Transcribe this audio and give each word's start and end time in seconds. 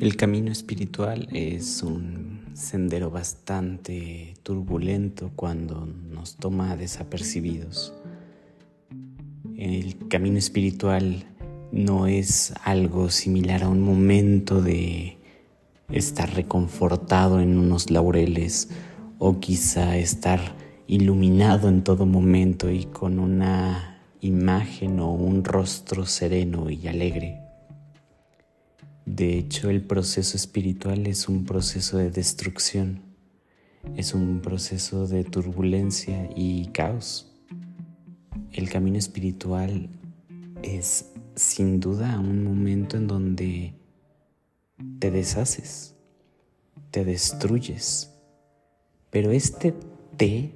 El 0.00 0.14
camino 0.14 0.52
espiritual 0.52 1.26
es 1.32 1.82
un 1.82 2.50
sendero 2.54 3.10
bastante 3.10 4.34
turbulento 4.44 5.32
cuando 5.34 5.86
nos 5.86 6.36
toma 6.36 6.76
desapercibidos. 6.76 7.92
El 9.56 10.06
camino 10.06 10.38
espiritual 10.38 11.24
no 11.72 12.06
es 12.06 12.54
algo 12.62 13.10
similar 13.10 13.64
a 13.64 13.68
un 13.68 13.80
momento 13.80 14.62
de 14.62 15.18
estar 15.90 16.32
reconfortado 16.32 17.40
en 17.40 17.58
unos 17.58 17.90
laureles 17.90 18.68
o 19.18 19.40
quizá 19.40 19.96
estar 19.96 20.40
iluminado 20.86 21.68
en 21.68 21.82
todo 21.82 22.06
momento 22.06 22.70
y 22.70 22.84
con 22.84 23.18
una 23.18 23.98
imagen 24.20 25.00
o 25.00 25.12
un 25.12 25.42
rostro 25.42 26.06
sereno 26.06 26.70
y 26.70 26.86
alegre. 26.86 27.47
De 29.08 29.38
hecho, 29.38 29.70
el 29.70 29.80
proceso 29.80 30.36
espiritual 30.36 31.06
es 31.06 31.30
un 31.30 31.46
proceso 31.46 31.96
de 31.96 32.10
destrucción, 32.10 33.00
es 33.96 34.12
un 34.12 34.40
proceso 34.40 35.08
de 35.08 35.24
turbulencia 35.24 36.28
y 36.36 36.66
caos. 36.66 37.32
El 38.52 38.68
camino 38.68 38.98
espiritual 38.98 39.88
es 40.62 41.10
sin 41.36 41.80
duda 41.80 42.20
un 42.20 42.44
momento 42.44 42.98
en 42.98 43.06
donde 43.06 43.74
te 44.98 45.10
deshaces, 45.10 45.94
te 46.90 47.06
destruyes, 47.06 48.12
pero 49.08 49.30
este 49.30 49.74
te 50.18 50.52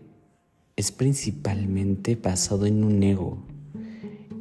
es 0.76 0.92
principalmente 0.92 2.16
basado 2.16 2.66
en 2.66 2.84
un 2.84 3.02
ego, 3.02 3.42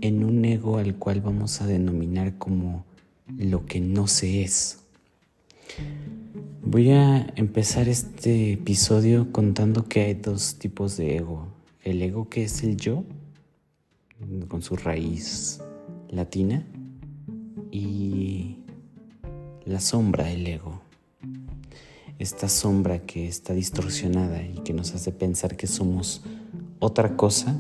en 0.02 0.26
un 0.26 0.44
ego 0.44 0.80
al 0.80 0.98
cual 0.98 1.22
vamos 1.22 1.62
a 1.62 1.66
denominar 1.66 2.38
como 2.38 2.91
lo 3.28 3.66
que 3.66 3.80
no 3.80 4.08
se 4.08 4.44
es. 4.44 4.80
Voy 6.64 6.92
a 6.92 7.28
empezar 7.36 7.90
este 7.90 8.54
episodio 8.54 9.32
contando 9.32 9.88
que 9.88 10.02
hay 10.02 10.14
dos 10.14 10.56
tipos 10.56 10.98
de 10.98 11.18
ego. 11.18 11.48
El 11.84 12.02
ego 12.02 12.30
que 12.30 12.44
es 12.44 12.64
el 12.64 12.78
yo, 12.78 13.04
con 14.48 14.62
su 14.62 14.76
raíz 14.76 15.62
latina, 16.10 16.66
y 17.72 18.58
la 19.66 19.80
sombra 19.80 20.26
del 20.26 20.46
ego. 20.46 20.82
Esta 22.20 22.48
sombra 22.50 23.00
que 23.00 23.28
está 23.28 23.54
distorsionada 23.54 24.44
y 24.44 24.56
que 24.64 24.74
nos 24.74 24.94
hace 24.94 25.12
pensar 25.12 25.58
que 25.58 25.68
somos 25.68 26.22
otra 26.80 27.16
cosa 27.16 27.60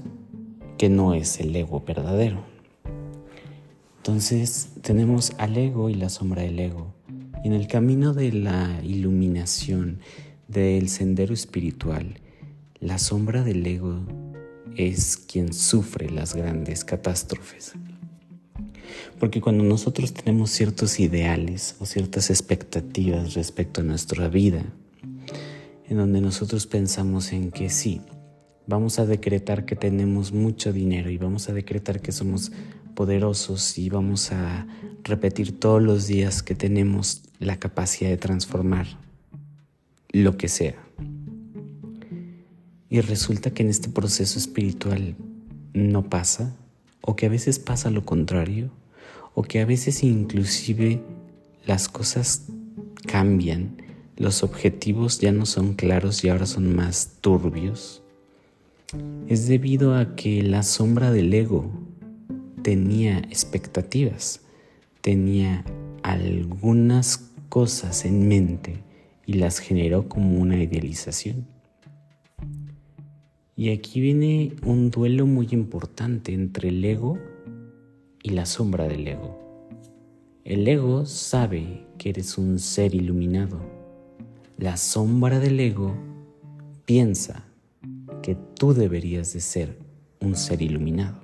que 0.78 0.90
no 0.90 1.14
es 1.14 1.40
el 1.40 1.56
ego 1.56 1.84
verdadero. 1.86 2.44
Entonces 4.02 4.70
tenemos 4.82 5.32
al 5.38 5.56
ego 5.56 5.88
y 5.88 5.94
la 5.94 6.10
sombra 6.10 6.42
del 6.42 6.60
ego. 6.60 6.92
Y 7.44 7.50
en 7.50 7.54
el 7.54 7.68
camino 7.68 8.16
de 8.16 8.32
la 8.32 8.82
iluminación, 8.84 10.00
del 10.48 10.90
sendero 10.90 11.36
espiritual, 11.36 12.20
la 12.80 12.98
sombra 12.98 13.44
del 13.44 13.64
ego 13.64 14.00
es 14.76 15.18
quien 15.18 15.54
sufre 15.54 16.10
las 16.10 16.34
grandes 16.34 16.84
catástrofes. 16.84 17.74
Porque 19.20 19.40
cuando 19.40 19.64
nosotros 19.64 20.16
tenemos 20.16 20.50
ciertos 20.50 21.00
ideales 21.00 21.76
o 21.78 21.86
ciertas 21.86 22.32
expectativas 22.32 23.36
respecto 23.36 23.82
a 23.82 23.84
nuestra 23.84 24.30
vida, 24.30 24.64
en 25.88 25.98
donde 25.98 26.22
nosotros 26.22 26.66
pensamos 26.66 27.34
en 27.34 27.52
que 27.52 27.70
sí, 27.70 28.02
vamos 28.68 29.00
a 29.00 29.06
decretar 29.06 29.66
que 29.66 29.76
tenemos 29.76 30.32
mucho 30.32 30.74
dinero 30.74 31.10
y 31.10 31.18
vamos 31.18 31.50
a 31.50 31.54
decretar 31.54 32.02
que 32.02 32.12
somos 32.12 32.52
poderosos 32.96 33.78
y 33.78 33.90
vamos 33.90 34.32
a 34.32 34.68
repetir 35.04 35.60
todos 35.60 35.82
los 35.82 36.08
días 36.08 36.44
que 36.44 36.56
tenemos 36.56 37.24
la 37.40 37.58
capacidad 37.58 38.10
de 38.10 38.18
transformar 38.18 38.88
lo 40.12 40.38
que 40.38 40.48
sea. 40.48 40.76
Y 42.90 43.00
resulta 43.02 43.52
que 43.52 43.64
en 43.64 43.70
este 43.70 43.90
proceso 43.90 44.38
espiritual 44.38 45.16
no 45.74 46.10
pasa, 46.10 46.56
o 47.02 47.16
que 47.16 47.26
a 47.26 47.30
veces 47.30 47.58
pasa 47.58 47.90
lo 47.90 48.04
contrario, 48.04 48.70
o 49.34 49.44
que 49.44 49.62
a 49.62 49.66
veces 49.66 50.04
inclusive 50.04 51.02
las 51.66 51.88
cosas 51.88 52.48
cambian, 53.08 53.78
los 54.18 54.44
objetivos 54.44 55.20
ya 55.20 55.32
no 55.32 55.46
son 55.46 55.74
claros 55.74 56.24
y 56.24 56.30
ahora 56.30 56.46
son 56.46 56.76
más 56.76 57.18
turbios, 57.22 58.01
es 59.28 59.48
debido 59.48 59.96
a 59.96 60.16
que 60.16 60.44
la 60.44 60.64
sombra 60.64 61.12
del 61.12 61.34
ego 61.34 61.72
tenía 62.62 63.20
expectativas, 63.20 64.42
tenía 65.02 65.64
algunas 66.04 67.32
cosas 67.50 68.06
en 68.06 68.28
mente 68.28 68.84
y 69.26 69.34
las 69.34 69.60
generó 69.60 70.10
como 70.10 70.40
una 70.40 70.62
idealización. 70.62 71.48
Y 73.56 73.70
aquí 73.70 74.02
viene 74.02 74.56
un 74.66 74.90
duelo 74.90 75.26
muy 75.26 75.48
importante 75.52 76.34
entre 76.34 76.70
el 76.70 76.84
ego 76.84 77.18
y 78.24 78.32
la 78.32 78.46
sombra 78.46 78.88
del 78.88 79.08
ego. 79.08 79.40
El 80.44 80.68
ego 80.68 81.06
sabe 81.06 81.86
que 81.98 82.10
eres 82.10 82.38
un 82.38 82.58
ser 82.60 82.96
iluminado. 82.96 83.60
La 84.58 84.78
sombra 84.78 85.40
del 85.40 85.60
ego 85.60 85.96
piensa 86.86 87.51
que 88.22 88.36
tú 88.36 88.74
deberías 88.74 89.34
de 89.34 89.42
ser 89.42 89.78
un 90.20 90.36
ser 90.36 90.62
iluminado. 90.62 91.20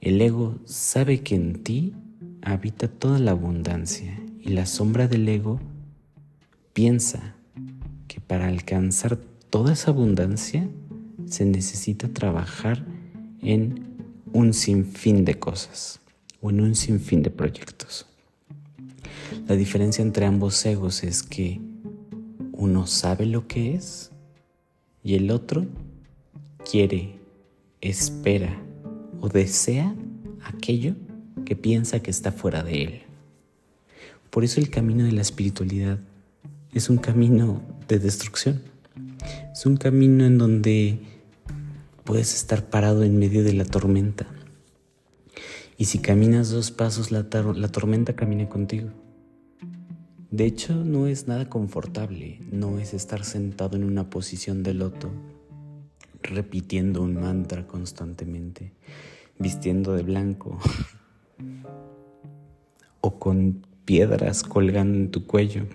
El 0.00 0.20
ego 0.20 0.58
sabe 0.64 1.20
que 1.22 1.34
en 1.34 1.62
ti 1.62 1.94
habita 2.42 2.88
toda 2.88 3.18
la 3.18 3.32
abundancia 3.32 4.18
y 4.40 4.50
la 4.50 4.66
sombra 4.66 5.08
del 5.08 5.28
ego 5.28 5.60
piensa 6.72 7.34
que 8.06 8.20
para 8.20 8.48
alcanzar 8.48 9.16
toda 9.50 9.72
esa 9.72 9.90
abundancia 9.90 10.68
se 11.26 11.44
necesita 11.44 12.08
trabajar 12.08 12.86
en 13.42 13.88
un 14.32 14.54
sinfín 14.54 15.24
de 15.24 15.34
cosas 15.38 16.00
o 16.40 16.50
en 16.50 16.60
un 16.60 16.74
sinfín 16.74 17.22
de 17.22 17.30
proyectos. 17.30 18.06
La 19.46 19.56
diferencia 19.56 20.02
entre 20.02 20.26
ambos 20.26 20.64
egos 20.64 21.02
es 21.02 21.22
que 21.22 21.60
uno 22.52 22.86
sabe 22.86 23.26
lo 23.26 23.46
que 23.46 23.74
es 23.74 24.10
y 25.08 25.14
el 25.14 25.30
otro 25.30 25.64
quiere, 26.70 27.14
espera 27.80 28.60
o 29.22 29.30
desea 29.30 29.94
aquello 30.44 30.96
que 31.46 31.56
piensa 31.56 32.00
que 32.00 32.10
está 32.10 32.30
fuera 32.30 32.62
de 32.62 32.82
él. 32.82 33.02
Por 34.28 34.44
eso 34.44 34.60
el 34.60 34.68
camino 34.68 35.04
de 35.04 35.12
la 35.12 35.22
espiritualidad 35.22 35.98
es 36.74 36.90
un 36.90 36.98
camino 36.98 37.62
de 37.88 37.98
destrucción. 37.98 38.60
Es 39.50 39.64
un 39.64 39.78
camino 39.78 40.26
en 40.26 40.36
donde 40.36 40.98
puedes 42.04 42.34
estar 42.34 42.68
parado 42.68 43.02
en 43.02 43.18
medio 43.18 43.42
de 43.42 43.54
la 43.54 43.64
tormenta. 43.64 44.26
Y 45.78 45.86
si 45.86 46.00
caminas 46.00 46.50
dos 46.50 46.70
pasos, 46.70 47.10
la, 47.12 47.24
la 47.54 47.68
tormenta 47.68 48.14
camina 48.14 48.46
contigo. 48.50 48.90
De 50.30 50.44
hecho, 50.44 50.74
no 50.84 51.06
es 51.06 51.26
nada 51.26 51.48
confortable, 51.48 52.38
no 52.52 52.78
es 52.78 52.92
estar 52.92 53.24
sentado 53.24 53.78
en 53.78 53.84
una 53.84 54.10
posición 54.10 54.62
de 54.62 54.74
loto, 54.74 55.10
repitiendo 56.22 57.02
un 57.02 57.14
mantra 57.14 57.66
constantemente, 57.66 58.72
vistiendo 59.38 59.94
de 59.94 60.02
blanco 60.02 60.58
o 63.00 63.18
con 63.18 63.66
piedras 63.86 64.42
colgando 64.42 64.98
en 64.98 65.10
tu 65.10 65.26
cuello, 65.26 65.66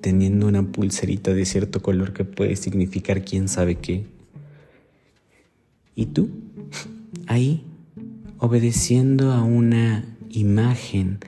teniendo 0.00 0.46
una 0.46 0.62
pulserita 0.62 1.34
de 1.34 1.44
cierto 1.44 1.82
color 1.82 2.12
que 2.12 2.24
puede 2.24 2.54
significar 2.54 3.24
quién 3.24 3.48
sabe 3.48 3.74
qué. 3.74 4.04
Y 5.96 6.06
tú, 6.06 6.30
ahí, 7.26 7.64
obedeciendo 8.38 9.32
a 9.32 9.42
una 9.42 10.16
imagen 10.30 11.18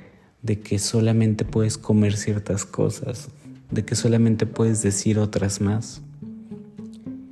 de 0.44 0.60
que 0.60 0.78
solamente 0.78 1.46
puedes 1.46 1.78
comer 1.78 2.18
ciertas 2.18 2.66
cosas, 2.66 3.30
de 3.70 3.84
que 3.86 3.94
solamente 3.94 4.44
puedes 4.44 4.82
decir 4.82 5.18
otras 5.18 5.62
más. 5.62 6.02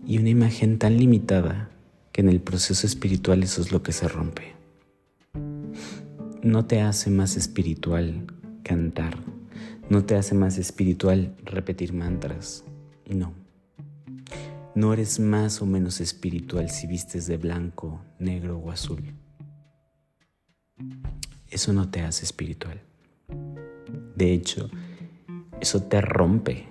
Y 0.06 0.18
una 0.18 0.30
imagen 0.30 0.78
tan 0.78 0.96
limitada 0.96 1.68
que 2.10 2.22
en 2.22 2.30
el 2.30 2.40
proceso 2.40 2.86
espiritual 2.86 3.42
eso 3.42 3.60
es 3.60 3.70
lo 3.70 3.82
que 3.82 3.92
se 3.92 4.08
rompe. 4.08 4.54
No 6.42 6.64
te 6.64 6.80
hace 6.80 7.10
más 7.10 7.36
espiritual 7.36 8.26
cantar, 8.62 9.18
no 9.90 10.04
te 10.06 10.16
hace 10.16 10.34
más 10.34 10.56
espiritual 10.56 11.36
repetir 11.44 11.92
mantras, 11.92 12.64
no. 13.06 13.34
No 14.74 14.94
eres 14.94 15.20
más 15.20 15.60
o 15.60 15.66
menos 15.66 16.00
espiritual 16.00 16.70
si 16.70 16.86
vistes 16.86 17.26
de 17.26 17.36
blanco, 17.36 18.00
negro 18.18 18.56
o 18.56 18.70
azul. 18.70 19.02
Eso 21.50 21.74
no 21.74 21.90
te 21.90 22.00
hace 22.00 22.24
espiritual. 22.24 22.80
De 24.17 24.32
hecho, 24.32 24.70
eso 25.61 25.82
te 25.82 26.00
rompe. 26.00 26.67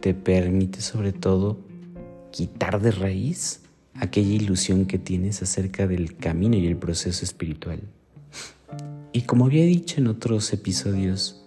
Te 0.00 0.14
permite 0.14 0.80
sobre 0.80 1.12
todo 1.12 1.58
quitar 2.30 2.80
de 2.80 2.90
raíz 2.90 3.62
aquella 3.94 4.34
ilusión 4.34 4.86
que 4.86 4.98
tienes 4.98 5.42
acerca 5.42 5.86
del 5.86 6.16
camino 6.16 6.56
y 6.56 6.66
el 6.66 6.76
proceso 6.76 7.24
espiritual. 7.24 7.80
Y 9.12 9.22
como 9.22 9.46
había 9.46 9.64
dicho 9.64 10.00
en 10.00 10.08
otros 10.08 10.52
episodios, 10.52 11.42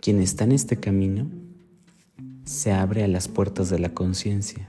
quien 0.00 0.20
está 0.20 0.44
en 0.44 0.52
este 0.52 0.78
camino 0.78 1.30
se 2.44 2.72
abre 2.72 3.04
a 3.04 3.08
las 3.08 3.28
puertas 3.28 3.70
de 3.70 3.78
la 3.78 3.94
conciencia. 3.94 4.66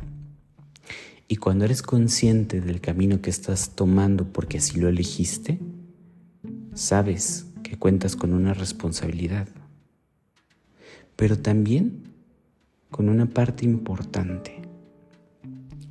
Y 1.27 1.37
cuando 1.37 1.65
eres 1.65 1.81
consciente 1.81 2.61
del 2.61 2.81
camino 2.81 3.21
que 3.21 3.29
estás 3.29 3.75
tomando 3.75 4.25
porque 4.31 4.57
así 4.57 4.79
lo 4.79 4.89
elegiste, 4.89 5.59
sabes 6.73 7.47
que 7.69 7.77
cuentas 7.77 8.15
con 8.15 8.33
una 8.33 8.55
responsabilidad, 8.55 9.47
pero 11.15 11.37
también 11.37 12.03
con 12.89 13.09
una 13.09 13.27
parte 13.27 13.63
importante, 13.63 14.59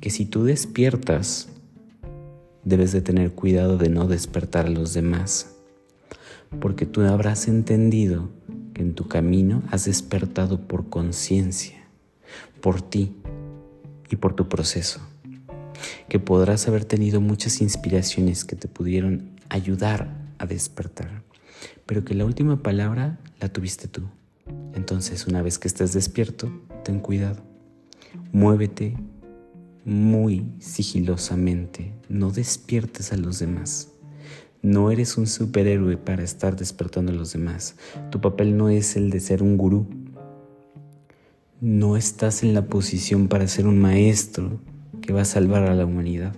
que 0.01 0.09
si 0.09 0.25
tú 0.25 0.43
despiertas, 0.43 1.47
debes 2.65 2.91
de 2.91 3.01
tener 3.01 3.31
cuidado 3.31 3.77
de 3.77 3.87
no 3.87 4.07
despertar 4.07 4.65
a 4.65 4.69
los 4.69 4.93
demás, 4.93 5.55
porque 6.59 6.85
tú 6.85 7.01
habrás 7.01 7.47
entendido 7.47 8.29
que 8.73 8.81
en 8.81 8.93
tu 8.93 9.07
camino 9.07 9.63
has 9.71 9.85
despertado 9.85 10.67
por 10.67 10.89
conciencia, 10.89 11.87
por 12.59 12.81
ti 12.81 13.15
y 14.09 14.17
por 14.17 14.33
tu 14.35 14.49
proceso 14.49 14.99
que 16.09 16.19
podrás 16.19 16.67
haber 16.67 16.83
tenido 16.83 17.21
muchas 17.21 17.61
inspiraciones 17.61 18.43
que 18.43 18.57
te 18.57 18.67
pudieron 18.67 19.29
ayudar 19.47 20.13
a 20.39 20.45
despertar, 20.45 21.23
pero 21.85 22.03
que 22.03 22.13
la 22.13 22.25
última 22.25 22.61
palabra 22.61 23.19
la 23.39 23.49
tuviste 23.49 23.87
tú. 23.87 24.03
Entonces, 24.73 25.27
una 25.27 25.41
vez 25.41 25.59
que 25.59 25.67
estés 25.67 25.93
despierto, 25.93 26.51
ten 26.83 26.99
cuidado. 26.99 27.41
Muévete 28.31 28.95
muy 29.85 30.51
sigilosamente. 30.59 31.93
No 32.09 32.31
despiertes 32.31 33.11
a 33.13 33.17
los 33.17 33.39
demás. 33.39 33.89
No 34.61 34.91
eres 34.91 35.17
un 35.17 35.25
superhéroe 35.25 35.97
para 35.97 36.23
estar 36.23 36.55
despertando 36.55 37.11
a 37.11 37.15
los 37.15 37.33
demás. 37.33 37.75
Tu 38.11 38.19
papel 38.19 38.57
no 38.57 38.69
es 38.69 38.95
el 38.95 39.09
de 39.09 39.19
ser 39.19 39.41
un 39.41 39.57
gurú. 39.57 39.87
No 41.61 41.97
estás 41.97 42.43
en 42.43 42.53
la 42.53 42.65
posición 42.65 43.27
para 43.27 43.47
ser 43.47 43.67
un 43.67 43.79
maestro 43.79 44.59
que 45.01 45.13
va 45.13 45.21
a 45.21 45.25
salvar 45.25 45.63
a 45.63 45.75
la 45.75 45.85
humanidad. 45.85 46.35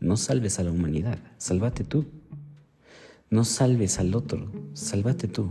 No 0.00 0.16
salves 0.16 0.58
a 0.58 0.64
la 0.64 0.70
humanidad, 0.70 1.18
sálvate 1.38 1.82
tú. 1.82 2.04
No 3.30 3.44
salves 3.44 3.98
al 3.98 4.14
otro, 4.14 4.50
sálvate 4.72 5.28
tú. 5.28 5.50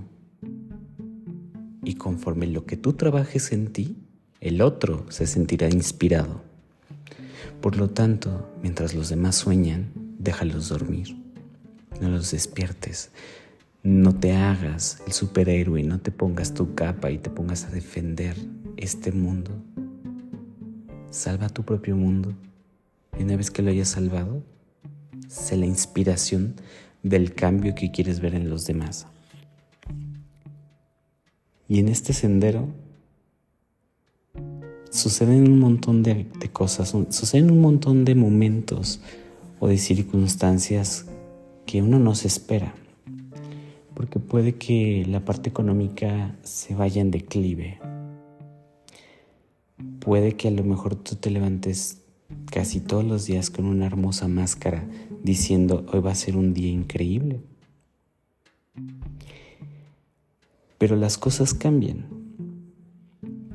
Y 1.84 1.96
conforme 1.96 2.48
lo 2.48 2.66
que 2.66 2.78
tú 2.78 2.94
trabajes 2.94 3.52
en 3.52 3.68
ti, 3.68 3.98
el 4.42 4.62
otro 4.62 5.06
se 5.10 5.28
sentirá 5.28 5.70
inspirado. 5.70 6.42
Por 7.62 7.78
lo 7.78 7.90
tanto, 7.90 8.50
mientras 8.62 8.94
los 8.94 9.10
demás 9.10 9.36
sueñan, 9.36 9.92
déjalos 10.20 10.70
dormir. 10.70 11.16
No 12.02 12.10
los 12.10 12.32
despiertes. 12.32 13.12
No 13.84 14.16
te 14.16 14.34
hagas 14.34 15.02
el 15.06 15.14
superhéroe, 15.14 15.84
no 15.84 16.00
te 16.00 16.12
pongas 16.12 16.54
tu 16.54 16.76
capa 16.76 17.12
y 17.12 17.18
te 17.18 17.30
pongas 17.30 17.66
a 17.66 17.70
defender 17.70 18.36
este 18.76 19.12
mundo 19.12 19.52
salva 21.18 21.50
tu 21.50 21.64
propio 21.64 21.96
mundo 21.96 22.34
y 23.18 23.24
una 23.24 23.36
vez 23.36 23.50
que 23.50 23.62
lo 23.62 23.72
hayas 23.72 23.90
salvado, 23.90 24.44
sé 25.28 25.58
la 25.58 25.66
inspiración 25.66 26.56
del 27.04 27.34
cambio 27.34 27.76
que 27.76 27.92
quieres 27.92 28.20
ver 28.20 28.36
en 28.36 28.50
los 28.50 28.66
demás. 28.66 29.08
Y 31.68 31.80
en 31.80 31.90
este 31.90 32.14
sendero 32.14 32.68
suceden 34.90 35.52
un 35.52 35.60
montón 35.60 36.04
de, 36.04 36.28
cosas, 36.54 36.96
suceden 37.10 37.52
un 37.52 37.62
montón 37.62 38.06
de 38.06 38.16
momentos 38.16 39.02
o 39.60 39.68
de 39.68 39.78
circunstancias 39.78 41.06
que 41.66 41.82
uno 41.82 42.00
no 42.00 42.16
se 42.16 42.28
espera. 42.28 42.74
Porque 43.94 44.20
puede 44.20 44.56
que 44.56 45.06
la 45.08 45.26
parte 45.26 45.50
económica 45.50 46.36
se 46.44 46.76
vaya 46.76 47.02
en 47.02 47.12
declive 47.12 47.80
puede 50.08 50.38
que 50.38 50.48
a 50.48 50.52
lo 50.52 50.64
mejor 50.64 50.96
tú 50.96 51.18
te 51.18 51.30
levantes 51.30 52.02
casi 52.50 52.80
todos 52.80 53.04
los 53.04 53.26
días 53.26 53.50
con 53.50 53.66
una 53.66 53.86
hermosa 53.86 54.30
máscara 54.30 54.86
diciendo 55.28 55.86
hoy 55.92 56.00
va 56.00 56.12
a 56.12 56.16
ser 56.16 56.38
un 56.38 56.54
día 56.54 56.70
increíble. 56.70 57.42
Pero 60.78 60.96
las 60.96 61.18
cosas 61.18 61.54
cambian. 61.54 62.06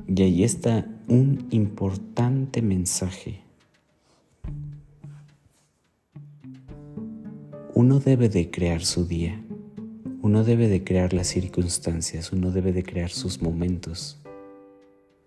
Y 0.06 0.22
ahí 0.22 0.44
está 0.44 0.86
un 1.08 1.46
importante 1.50 2.60
mensaje. 2.60 3.40
Uno 7.74 8.00
debe 8.00 8.28
de 8.28 8.50
crear 8.50 8.84
su 8.84 9.06
día. 9.06 9.42
Uno 10.20 10.44
debe 10.44 10.68
de 10.68 10.84
crear 10.84 11.14
las 11.14 11.28
circunstancias. 11.28 12.32
Uno 12.32 12.50
debe 12.50 12.74
de 12.74 12.82
crear 12.82 13.10
sus 13.10 13.40
momentos 13.40 14.18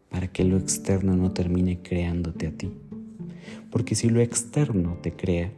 para 0.10 0.28
que 0.28 0.44
lo 0.44 0.58
externo 0.58 1.16
no 1.16 1.32
termine 1.32 1.82
creándote 1.82 2.48
a 2.48 2.52
ti. 2.52 2.72
Porque 3.72 3.96
si 3.96 4.10
lo 4.10 4.22
externo 4.22 5.00
te 5.02 5.12
crea, 5.12 5.52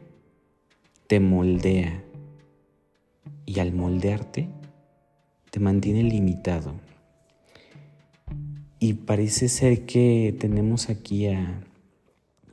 te 1.08 1.20
moldea 1.20 2.04
y 3.46 3.58
al 3.60 3.72
moldearte 3.72 4.48
te 5.50 5.58
mantiene 5.58 6.02
limitado. 6.02 6.74
Y 8.78 8.92
parece 8.92 9.48
ser 9.48 9.86
que 9.86 10.36
tenemos 10.38 10.90
aquí 10.90 11.26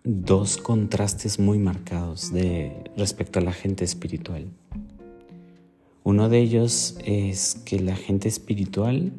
dos 0.05 0.57
contrastes 0.57 1.37
muy 1.37 1.59
marcados 1.59 2.31
de 2.31 2.71
respecto 2.95 3.39
a 3.39 3.43
la 3.43 3.51
gente 3.51 3.83
espiritual. 3.83 4.47
Uno 6.03 6.29
de 6.29 6.39
ellos 6.39 6.97
es 7.03 7.55
que 7.65 7.79
la 7.79 7.95
gente 7.95 8.29
espiritual 8.29 9.11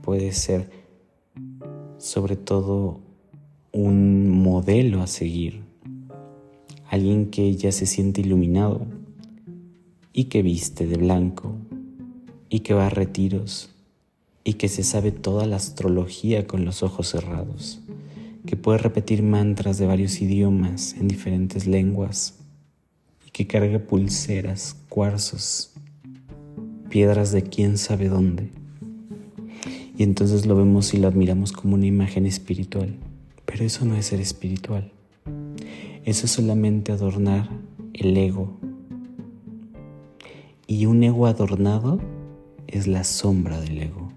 puede 0.00 0.32
ser 0.32 0.70
sobre 1.98 2.36
todo 2.36 3.00
un 3.70 4.30
modelo 4.30 5.02
a 5.02 5.06
seguir, 5.06 5.62
alguien 6.92 7.30
que 7.30 7.56
ya 7.56 7.72
se 7.72 7.86
siente 7.86 8.20
iluminado 8.20 8.86
y 10.12 10.24
que 10.24 10.42
viste 10.42 10.86
de 10.86 10.98
blanco 10.98 11.56
y 12.50 12.60
que 12.60 12.74
va 12.74 12.88
a 12.88 12.90
retiros 12.90 13.70
y 14.44 14.54
que 14.54 14.68
se 14.68 14.82
sabe 14.84 15.10
toda 15.10 15.46
la 15.46 15.56
astrología 15.56 16.46
con 16.46 16.66
los 16.66 16.82
ojos 16.82 17.08
cerrados, 17.08 17.80
que 18.44 18.56
puede 18.56 18.76
repetir 18.76 19.22
mantras 19.22 19.78
de 19.78 19.86
varios 19.86 20.20
idiomas 20.20 20.92
en 20.92 21.08
diferentes 21.08 21.66
lenguas 21.66 22.34
y 23.26 23.30
que 23.30 23.46
carga 23.46 23.78
pulseras, 23.78 24.76
cuarzos, 24.90 25.72
piedras 26.90 27.32
de 27.32 27.42
quién 27.42 27.78
sabe 27.78 28.10
dónde 28.10 28.50
y 29.96 30.02
entonces 30.02 30.44
lo 30.44 30.56
vemos 30.56 30.92
y 30.92 30.98
lo 30.98 31.08
admiramos 31.08 31.52
como 31.52 31.76
una 31.76 31.86
imagen 31.86 32.26
espiritual. 32.26 32.94
Pero 33.46 33.64
eso 33.64 33.86
no 33.86 33.96
es 33.96 34.06
ser 34.06 34.20
espiritual. 34.20 34.92
Eso 36.04 36.26
es 36.26 36.32
solamente 36.32 36.92
adornar 36.92 37.48
el 37.92 38.16
ego. 38.16 38.58
Y 40.66 40.86
un 40.86 41.02
ego 41.04 41.26
adornado 41.26 42.00
es 42.66 42.86
la 42.86 43.04
sombra 43.04 43.60
del 43.60 43.82
ego. 43.82 44.08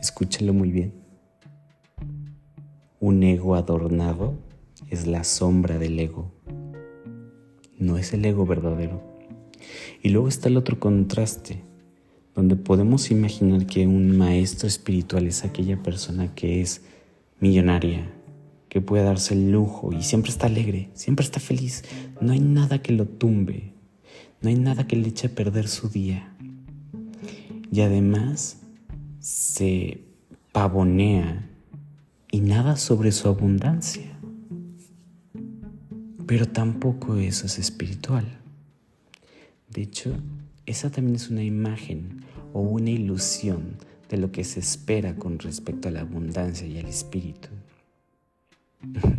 Escúchalo 0.00 0.54
muy 0.54 0.70
bien. 0.70 0.94
Un 3.00 3.22
ego 3.22 3.54
adornado 3.54 4.34
es 4.88 5.06
la 5.06 5.24
sombra 5.24 5.78
del 5.78 5.98
ego. 5.98 6.32
No 7.78 7.98
es 7.98 8.14
el 8.14 8.24
ego 8.24 8.46
verdadero. 8.46 9.02
Y 10.02 10.08
luego 10.08 10.28
está 10.28 10.48
el 10.48 10.56
otro 10.56 10.80
contraste 10.80 11.62
donde 12.34 12.54
podemos 12.54 13.10
imaginar 13.10 13.66
que 13.66 13.84
un 13.86 14.16
maestro 14.16 14.68
espiritual 14.68 15.26
es 15.26 15.44
aquella 15.44 15.82
persona 15.82 16.34
que 16.36 16.60
es 16.60 16.82
millonaria, 17.40 18.08
que 18.68 18.80
puede 18.80 19.04
darse 19.04 19.34
el 19.34 19.50
lujo 19.50 19.92
y 19.92 20.02
siempre 20.02 20.30
está 20.30 20.46
alegre, 20.46 20.90
siempre 20.94 21.24
está 21.24 21.40
feliz. 21.40 21.84
No 22.20 22.32
hay 22.32 22.40
nada 22.40 22.82
que 22.82 22.92
lo 22.92 23.06
tumbe, 23.06 23.72
no 24.40 24.48
hay 24.48 24.56
nada 24.56 24.86
que 24.86 24.96
le 24.96 25.08
eche 25.08 25.28
a 25.28 25.34
perder 25.34 25.68
su 25.68 25.88
día. 25.88 26.34
Y 27.70 27.80
además 27.80 28.60
se 29.20 30.00
pavonea 30.52 31.48
y 32.30 32.40
nada 32.40 32.76
sobre 32.76 33.12
su 33.12 33.28
abundancia. 33.28 34.18
Pero 36.26 36.46
tampoco 36.46 37.16
eso 37.16 37.46
es 37.46 37.58
espiritual. 37.58 38.38
De 39.70 39.82
hecho, 39.82 40.14
esa 40.66 40.90
también 40.90 41.16
es 41.16 41.30
una 41.30 41.42
imagen 41.42 42.22
o 42.52 42.60
una 42.60 42.90
ilusión 42.90 43.76
de 44.08 44.18
lo 44.18 44.32
que 44.32 44.44
se 44.44 44.60
espera 44.60 45.16
con 45.16 45.38
respecto 45.38 45.88
a 45.88 45.90
la 45.90 46.00
abundancia 46.00 46.66
y 46.66 46.78
al 46.78 46.86
espíritu. 46.86 47.48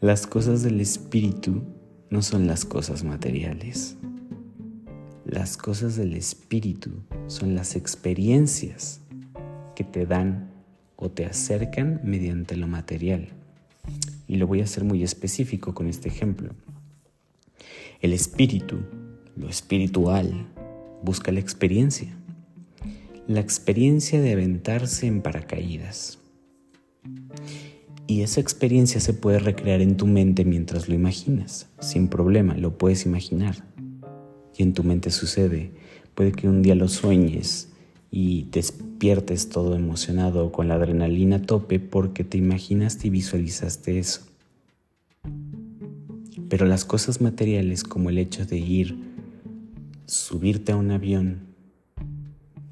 Las 0.00 0.26
cosas 0.26 0.62
del 0.62 0.80
espíritu 0.80 1.62
no 2.10 2.22
son 2.22 2.46
las 2.46 2.64
cosas 2.64 3.04
materiales. 3.04 3.96
Las 5.24 5.56
cosas 5.56 5.96
del 5.96 6.14
espíritu 6.14 6.90
son 7.26 7.54
las 7.54 7.74
experiencias 7.74 9.00
que 9.74 9.84
te 9.84 10.06
dan 10.06 10.50
o 10.96 11.10
te 11.10 11.24
acercan 11.24 12.00
mediante 12.04 12.56
lo 12.56 12.68
material. 12.68 13.28
Y 14.28 14.36
lo 14.36 14.46
voy 14.46 14.60
a 14.60 14.64
hacer 14.64 14.84
muy 14.84 15.02
específico 15.02 15.74
con 15.74 15.88
este 15.88 16.08
ejemplo. 16.08 16.50
El 18.00 18.12
espíritu, 18.12 18.80
lo 19.36 19.48
espiritual, 19.48 20.46
busca 21.02 21.32
la 21.32 21.40
experiencia. 21.40 22.14
La 23.26 23.40
experiencia 23.40 24.20
de 24.20 24.32
aventarse 24.32 25.06
en 25.06 25.22
paracaídas. 25.22 26.18
Y 28.06 28.20
esa 28.20 28.40
experiencia 28.40 29.00
se 29.00 29.14
puede 29.14 29.38
recrear 29.38 29.80
en 29.80 29.96
tu 29.96 30.06
mente 30.06 30.44
mientras 30.44 30.88
lo 30.88 30.94
imaginas, 30.94 31.68
sin 31.80 32.08
problema, 32.08 32.54
lo 32.54 32.76
puedes 32.76 33.06
imaginar. 33.06 33.64
Y 34.56 34.62
en 34.62 34.74
tu 34.74 34.84
mente 34.84 35.10
sucede. 35.10 35.72
Puede 36.14 36.32
que 36.32 36.48
un 36.48 36.62
día 36.62 36.74
lo 36.74 36.88
sueñes 36.88 37.68
y 38.10 38.46
despiertes 38.52 39.48
todo 39.48 39.74
emocionado 39.74 40.52
con 40.52 40.68
la 40.68 40.74
adrenalina 40.74 41.36
a 41.36 41.42
tope 41.42 41.80
porque 41.80 42.24
te 42.24 42.38
imaginaste 42.38 43.08
y 43.08 43.10
visualizaste 43.10 43.98
eso. 43.98 44.20
Pero 46.48 46.66
las 46.66 46.84
cosas 46.84 47.20
materiales 47.20 47.82
como 47.82 48.10
el 48.10 48.18
hecho 48.18 48.44
de 48.44 48.58
ir, 48.58 48.96
subirte 50.06 50.72
a 50.72 50.76
un 50.76 50.90
avión 50.90 51.40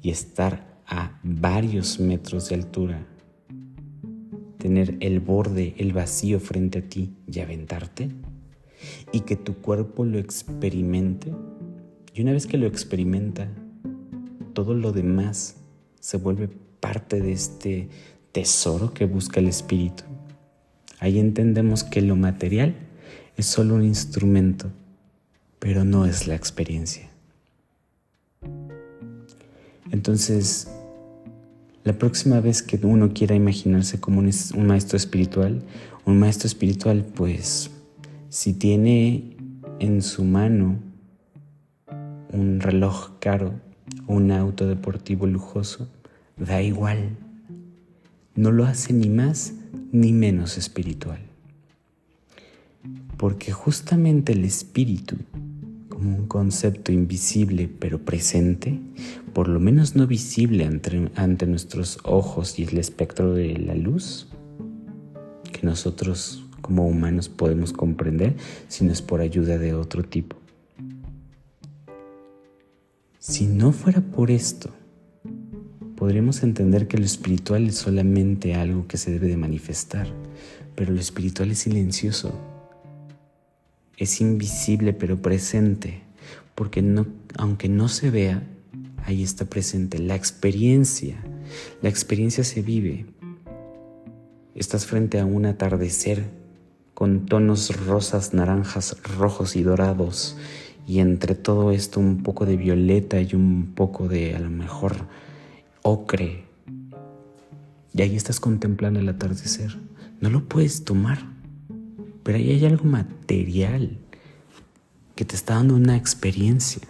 y 0.01 0.11
estar 0.11 0.79
a 0.87 1.19
varios 1.23 1.99
metros 1.99 2.49
de 2.49 2.55
altura, 2.55 3.05
tener 4.63 4.95
el 5.01 5.19
borde, 5.19 5.75
el 5.77 5.91
vacío 5.91 6.39
frente 6.39 6.79
a 6.79 6.81
ti 6.83 7.17
y 7.27 7.41
aventarte, 7.41 8.11
y 9.11 9.19
que 9.19 9.35
tu 9.35 9.55
cuerpo 9.55 10.05
lo 10.05 10.19
experimente, 10.19 11.33
y 12.13 12.21
una 12.21 12.31
vez 12.31 12.47
que 12.47 12.57
lo 12.57 12.65
experimenta, 12.65 13.49
todo 14.53 14.73
lo 14.73 14.93
demás 14.93 15.57
se 15.99 16.15
vuelve 16.15 16.47
parte 16.79 17.19
de 17.19 17.33
este 17.33 17.89
tesoro 18.31 18.93
que 18.93 19.03
busca 19.03 19.41
el 19.41 19.49
espíritu. 19.49 20.05
Ahí 21.01 21.19
entendemos 21.19 21.83
que 21.83 22.01
lo 22.01 22.15
material 22.15 22.73
es 23.35 23.47
solo 23.47 23.75
un 23.75 23.83
instrumento, 23.83 24.71
pero 25.59 25.83
no 25.83 26.05
es 26.05 26.25
la 26.25 26.35
experiencia. 26.35 27.09
Entonces, 29.91 30.69
la 31.83 31.93
próxima 31.93 32.39
vez 32.39 32.63
que 32.63 32.79
uno 32.83 33.13
quiera 33.13 33.35
imaginarse 33.35 33.99
como 33.99 34.19
un, 34.19 34.31
maestro 34.65 34.95
espiritual, 34.95 35.61
un 36.05 36.17
maestro 36.17 36.47
espiritual, 36.47 37.03
pues, 37.03 37.71
si 38.29 38.53
tiene 38.53 39.35
en 39.79 40.01
su 40.01 40.23
mano 40.23 40.79
un 42.31 42.61
reloj 42.61 43.19
caro, 43.19 43.59
un 44.07 44.31
auto 44.31 44.65
deportivo 44.65 45.27
lujoso, 45.27 45.89
da 46.37 46.61
igual. 46.61 47.17
No 48.35 48.51
lo 48.51 48.65
hace 48.65 48.93
ni 48.93 49.09
más 49.09 49.53
ni 49.91 50.13
menos 50.13 50.57
espiritual. 50.57 51.19
Porque 53.17 53.51
justamente 53.51 54.31
el 54.33 54.45
espíritu, 54.45 55.17
un 56.05 56.27
concepto 56.27 56.91
invisible 56.91 57.69
pero 57.79 57.99
presente, 57.99 58.79
por 59.33 59.47
lo 59.47 59.59
menos 59.59 59.95
no 59.95 60.07
visible 60.07 60.65
ante, 60.65 61.11
ante 61.15 61.45
nuestros 61.47 61.99
ojos 62.03 62.59
y 62.59 62.63
el 62.63 62.77
espectro 62.77 63.33
de 63.33 63.57
la 63.57 63.75
luz, 63.75 64.27
que 65.51 65.65
nosotros 65.65 66.45
como 66.61 66.87
humanos 66.87 67.29
podemos 67.29 67.73
comprender 67.73 68.35
si 68.67 68.85
no 68.85 68.91
es 68.91 69.01
por 69.01 69.21
ayuda 69.21 69.57
de 69.57 69.73
otro 69.73 70.03
tipo. 70.03 70.37
Si 73.19 73.45
no 73.45 73.71
fuera 73.71 74.01
por 74.01 74.31
esto, 74.31 74.69
podríamos 75.95 76.43
entender 76.43 76.87
que 76.87 76.97
lo 76.97 77.05
espiritual 77.05 77.67
es 77.67 77.75
solamente 77.75 78.55
algo 78.55 78.87
que 78.87 78.97
se 78.97 79.11
debe 79.11 79.27
de 79.27 79.37
manifestar, 79.37 80.07
pero 80.75 80.91
lo 80.91 80.99
espiritual 80.99 81.51
es 81.51 81.59
silencioso, 81.59 82.33
es 84.03 84.21
invisible 84.21 84.93
pero 84.93 85.21
presente, 85.21 86.01
porque 86.55 86.81
no, 86.81 87.07
aunque 87.37 87.69
no 87.69 87.87
se 87.87 88.11
vea, 88.11 88.43
ahí 89.05 89.23
está 89.23 89.45
presente 89.45 89.99
la 89.99 90.15
experiencia. 90.15 91.23
La 91.81 91.89
experiencia 91.89 92.43
se 92.43 92.61
vive. 92.61 93.05
Estás 94.55 94.85
frente 94.85 95.19
a 95.19 95.25
un 95.25 95.45
atardecer 95.45 96.23
con 96.93 97.25
tonos 97.25 97.85
rosas, 97.85 98.33
naranjas, 98.33 98.97
rojos 99.17 99.55
y 99.55 99.63
dorados 99.63 100.37
y 100.85 100.99
entre 100.99 101.33
todo 101.33 101.71
esto 101.71 101.99
un 101.99 102.23
poco 102.23 102.45
de 102.45 102.57
violeta 102.57 103.19
y 103.19 103.35
un 103.35 103.73
poco 103.73 104.07
de 104.07 104.35
a 104.35 104.39
lo 104.39 104.49
mejor 104.49 105.07
ocre. 105.81 106.43
Y 107.93 108.01
ahí 108.01 108.15
estás 108.15 108.39
contemplando 108.39 108.99
el 108.99 109.09
atardecer. 109.09 109.77
No 110.19 110.29
lo 110.29 110.47
puedes 110.47 110.83
tomar, 110.83 111.32
pero 112.23 112.37
ahí 112.37 112.51
hay 112.51 112.65
algo 112.65 112.85
material 112.85 113.97
que 115.15 115.25
te 115.25 115.35
está 115.35 115.55
dando 115.55 115.75
una 115.75 115.95
experiencia. 115.95 116.87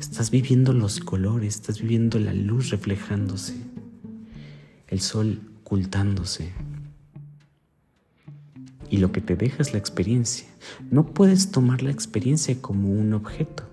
Estás 0.00 0.30
viviendo 0.30 0.72
los 0.72 1.00
colores, 1.00 1.56
estás 1.56 1.80
viviendo 1.80 2.18
la 2.18 2.32
luz 2.34 2.70
reflejándose, 2.70 3.54
el 4.88 5.00
sol 5.00 5.40
ocultándose 5.60 6.52
y 8.92 8.98
lo 8.98 9.10
que 9.10 9.22
te 9.22 9.36
deja 9.36 9.62
es 9.62 9.72
la 9.72 9.78
experiencia. 9.78 10.46
No 10.90 11.06
puedes 11.06 11.50
tomar 11.50 11.82
la 11.82 11.90
experiencia 11.90 12.60
como 12.60 12.90
un 12.90 13.14
objeto, 13.14 13.64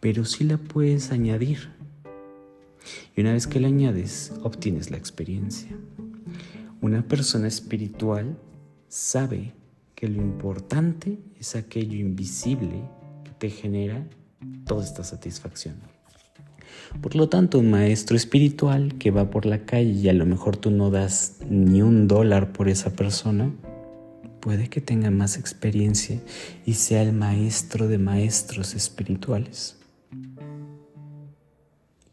pero 0.00 0.26
sí 0.26 0.44
la 0.44 0.58
puedes 0.58 1.12
añadir. 1.12 1.70
Y 3.16 3.22
una 3.22 3.32
vez 3.32 3.46
que 3.46 3.58
la 3.58 3.68
añades, 3.68 4.34
obtienes 4.42 4.90
la 4.90 4.98
experiencia. 4.98 5.74
Una 6.82 7.00
persona 7.00 7.48
espiritual 7.48 8.36
sabe 8.90 9.52
que 9.94 10.08
lo 10.08 10.20
importante 10.20 11.20
es 11.38 11.54
aquello 11.54 11.96
invisible 11.96 12.82
que 13.24 13.30
te 13.30 13.48
genera 13.48 14.04
toda 14.66 14.84
esta 14.84 15.04
satisfacción. 15.04 15.76
Por 17.00 17.14
lo 17.14 17.28
tanto, 17.28 17.60
un 17.60 17.70
maestro 17.70 18.16
espiritual 18.16 18.98
que 18.98 19.12
va 19.12 19.30
por 19.30 19.46
la 19.46 19.64
calle 19.64 19.92
y 19.92 20.08
a 20.08 20.12
lo 20.12 20.26
mejor 20.26 20.56
tú 20.56 20.72
no 20.72 20.90
das 20.90 21.36
ni 21.48 21.82
un 21.82 22.08
dólar 22.08 22.52
por 22.52 22.68
esa 22.68 22.90
persona, 22.90 23.52
puede 24.40 24.68
que 24.68 24.80
tenga 24.80 25.12
más 25.12 25.38
experiencia 25.38 26.20
y 26.66 26.74
sea 26.74 27.02
el 27.02 27.12
maestro 27.12 27.86
de 27.86 27.98
maestros 27.98 28.74
espirituales. 28.74 29.78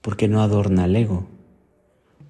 Porque 0.02 0.28
no 0.28 0.42
adorna 0.42 0.84
al 0.84 0.96
ego, 0.96 1.28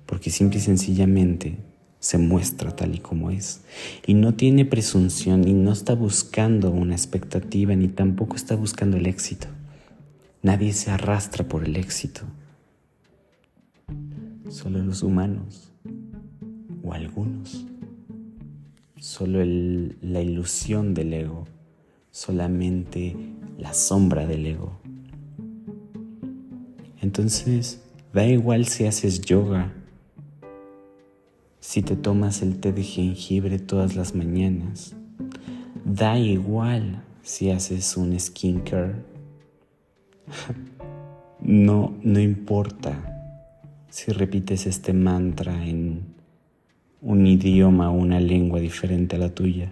porque 0.06 0.30
simple 0.30 0.60
y 0.60 0.62
sencillamente 0.62 1.67
se 2.00 2.18
muestra 2.18 2.75
tal 2.75 2.96
y 2.96 3.00
como 3.00 3.32
es. 3.32 3.62
Y 4.06 4.13
no 4.13 4.34
tiene 4.34 4.66
presunción 4.66 5.48
y 5.48 5.54
no 5.54 5.72
está 5.72 5.96
buscando 5.96 6.72
una 6.72 6.96
expectativa 6.96 7.75
ni 7.75 7.88
tampoco 7.88 8.36
está 8.36 8.56
buscando 8.56 8.98
el 8.98 9.06
éxito. 9.06 9.48
Nadie 10.42 10.74
se 10.74 10.92
arrastra 10.92 11.48
por 11.48 11.63
el 11.66 11.75
éxito. 11.75 12.22
Solo 14.50 14.82
los 14.84 15.04
humanos 15.04 15.72
o 16.84 16.94
algunos 16.94 17.66
solo 19.00 19.39
la 20.01 20.22
ilusión 20.22 20.94
del 20.94 21.13
ego, 21.13 21.46
solamente 22.12 23.16
la 23.58 23.74
sombra 23.74 24.25
del 24.25 24.46
ego. 24.46 24.80
Entonces, 27.01 27.82
da 28.13 28.25
igual 28.25 28.68
si 28.68 28.86
haces 28.86 29.22
yoga, 29.22 29.74
si 31.68 31.82
te 31.82 31.98
tomas 31.98 32.42
el 32.44 32.62
té 32.62 32.72
de 32.72 32.82
jengibre 32.82 33.60
todas 33.60 33.98
las 33.98 34.16
mañanas, 34.16 34.96
da 35.84 36.18
igual 36.18 37.04
si 37.24 37.52
haces 37.52 37.98
un 37.98 38.18
skincare. 38.18 38.96
No, 41.40 41.94
no 42.02 42.20
importa 42.20 42.94
si 43.90 44.12
repites 44.12 44.66
este 44.66 44.92
mantra 44.92 45.66
en 45.66 46.16
un 47.02 47.28
idioma 47.28 47.92
o 47.92 47.94
una 47.94 48.20
lengua 48.20 48.60
diferente 48.60 49.18
a 49.18 49.20
la 49.20 49.30
tuya. 49.30 49.72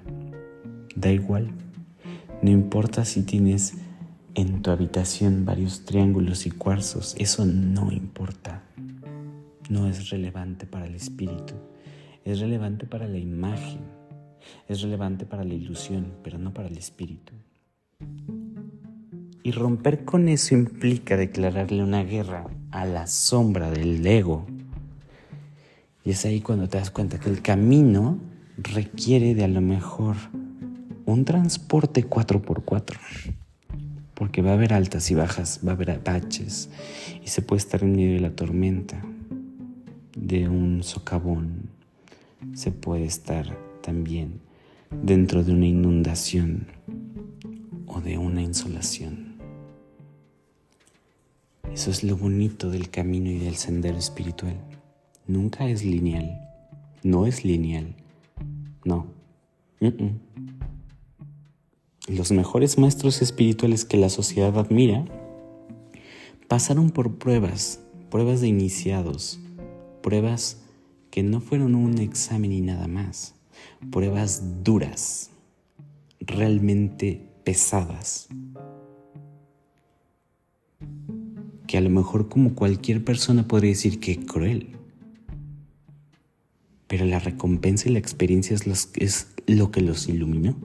Da 0.96 1.12
igual. 1.12 1.52
No 2.42 2.52
importa 2.52 3.04
si 3.04 3.24
tienes 3.24 3.74
en 4.36 4.62
tu 4.62 4.70
habitación 4.70 5.44
varios 5.44 5.86
triángulos 5.86 6.46
y 6.46 6.52
cuarzos, 6.52 7.16
eso 7.18 7.46
no 7.46 7.92
importa. 7.92 8.64
No 9.70 9.88
es 9.88 10.10
relevante 10.10 10.66
para 10.66 10.86
el 10.86 10.96
espíritu, 10.96 11.56
es 12.24 12.40
relevante 12.40 12.86
para 12.86 13.08
la 13.08 13.18
imagen, 13.18 13.82
es 14.68 14.82
relevante 14.82 15.26
para 15.26 15.44
la 15.44 15.54
ilusión, 15.54 16.14
pero 16.24 16.38
no 16.38 16.54
para 16.54 16.68
el 16.68 16.78
espíritu. 16.78 17.34
Y 19.44 19.52
romper 19.52 20.06
con 20.06 20.28
eso 20.28 20.56
implica 20.56 21.18
declararle 21.18 21.84
una 21.84 22.04
guerra 22.04 22.48
a 22.72 22.86
la 22.86 23.08
sombra 23.08 23.70
del 23.70 24.06
ego 24.06 24.46
y 26.06 26.12
es 26.12 26.24
ahí 26.24 26.40
cuando 26.40 26.70
te 26.70 26.78
das 26.78 26.92
cuenta 26.92 27.20
que 27.20 27.32
el 27.32 27.42
camino 27.42 28.20
requiere 28.58 29.34
de 29.34 29.44
a 29.44 29.48
lo 29.48 29.60
mejor 29.60 30.16
un 31.06 31.26
transporte 31.26 32.08
4x4. 32.08 32.98
Porque 34.14 34.44
va 34.44 34.52
a 34.52 34.54
haber 34.54 34.74
altas 34.74 35.10
y 35.10 35.16
bajas, 35.16 35.62
va 35.66 35.72
a 35.72 35.76
haber 35.76 36.00
baches 36.04 36.70
y 37.24 37.28
se 37.28 37.42
puede 37.42 37.60
estar 37.60 37.82
en 37.82 37.96
medio 37.96 38.14
de 38.14 38.20
la 38.20 38.36
tormenta, 38.36 39.04
de 40.16 40.50
un 40.50 40.82
socavón. 40.84 41.70
Se 42.54 42.72
puede 42.72 43.06
estar 43.06 43.58
también 43.82 44.40
dentro 45.04 45.44
de 45.44 45.52
una 45.52 45.68
inundación 45.68 46.68
o 47.86 48.02
de 48.02 48.18
una 48.18 48.42
insolación. 48.42 49.36
Eso 51.72 51.92
es 51.92 52.04
lo 52.04 52.16
bonito 52.16 52.70
del 52.70 52.90
camino 52.90 53.30
y 53.30 53.38
del 53.38 53.56
sendero 53.56 53.98
espiritual. 53.98 54.56
Nunca 55.28 55.68
es 55.68 55.84
lineal. 55.84 56.40
No 57.04 57.26
es 57.26 57.44
lineal. 57.44 57.96
No. 58.86 59.08
Los 62.08 62.32
mejores 62.32 62.78
maestros 62.78 63.22
espirituales 63.22 63.84
que 63.84 63.98
la 63.98 64.10
sociedad 64.10 64.58
admira 64.58 65.06
pasaron 66.48 66.92
por 66.92 67.16
pruebas, 67.16 67.82
pruebas 68.10 68.42
de 68.42 68.48
iniciados, 68.48 69.40
pruebas 70.06 70.62
que 71.10 71.24
no 71.24 71.42
fueron 71.42 71.74
un 71.74 71.98
examen 71.98 72.52
y 72.52 72.62
nada 72.62 72.88
más, 72.88 73.34
pruebas 73.90 74.64
duras, 74.64 75.32
realmente 76.20 77.28
pesadas, 77.44 78.28
que 81.66 81.80
a 81.80 81.82
lo 81.82 81.90
mejor 81.90 82.30
como 82.30 82.54
cualquier 82.54 83.04
persona 83.04 83.48
podría 83.48 83.72
decir 83.72 84.00
que 84.00 84.24
cruel, 84.24 84.78
pero 86.86 87.06
la 87.06 87.18
recompensa 87.18 87.90
y 87.90 87.94
la 87.94 88.00
experiencia 88.00 88.56
es, 88.56 88.92
es 88.94 89.34
lo 89.48 89.72
que 89.72 89.82
los 89.82 90.08
iluminó. 90.08 90.56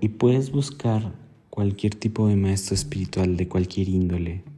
Y 0.00 0.10
puedes 0.10 0.52
buscar 0.52 1.12
cualquier 1.50 1.96
tipo 1.96 2.28
de 2.28 2.36
maestro 2.36 2.76
espiritual 2.76 3.36
de 3.36 3.48
cualquier 3.48 3.88
índole. 3.88 4.49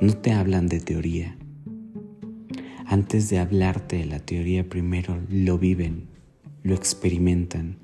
No 0.00 0.12
te 0.16 0.32
hablan 0.32 0.66
de 0.66 0.80
teoría. 0.80 1.36
Antes 2.84 3.30
de 3.30 3.38
hablarte 3.38 3.96
de 3.96 4.06
la 4.06 4.18
teoría, 4.18 4.68
primero 4.68 5.20
lo 5.30 5.56
viven, 5.56 6.08
lo 6.64 6.74
experimentan 6.74 7.78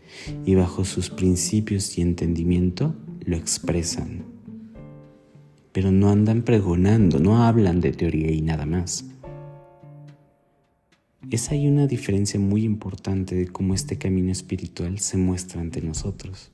y 0.45 0.57
bajo 0.57 0.85
sus 0.85 1.09
principios 1.09 1.97
y 1.97 2.03
entendimiento 2.03 2.97
lo 3.25 3.37
expresan. 3.37 4.25
Pero 5.73 5.93
no 5.93 6.11
andan 6.11 6.43
pregonando, 6.43 7.21
no 7.21 7.45
hablan 7.45 7.81
de 7.81 7.93
teoría 7.93 8.33
y 8.33 8.43
nada 8.43 8.67
más. 8.67 9.05
Es 11.31 11.51
ahí 11.53 11.69
una 11.69 11.87
diferencia 11.87 12.41
muy 12.41 12.65
importante 12.65 13.37
de 13.37 13.47
cómo 13.47 13.73
este 13.73 13.99
camino 13.99 14.33
espiritual 14.33 14.99
se 14.99 15.17
muestra 15.17 15.61
ante 15.61 15.81
nosotros. 15.81 16.51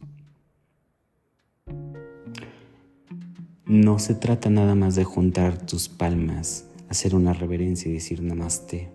No 3.67 3.99
se 3.99 4.15
trata 4.15 4.49
nada 4.49 4.77
más 4.77 4.95
de 4.95 5.03
juntar 5.03 5.67
tus 5.67 5.89
palmas, 5.89 6.67
hacer 6.89 7.17
una 7.17 7.33
reverencia 7.33 7.91
y 7.91 7.95
decir 7.95 8.23
namaste. 8.23 8.93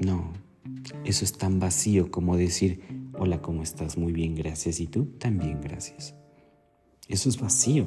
No, 0.00 0.32
eso 1.04 1.26
es 1.26 1.34
tan 1.34 1.60
vacío 1.60 2.10
como 2.10 2.38
decir, 2.38 2.80
hola, 3.18 3.42
¿cómo 3.42 3.62
estás? 3.62 3.98
Muy 3.98 4.14
bien, 4.14 4.34
gracias. 4.34 4.80
Y 4.80 4.86
tú 4.86 5.04
también, 5.18 5.60
gracias. 5.60 6.14
Eso 7.06 7.28
es 7.28 7.38
vacío. 7.38 7.86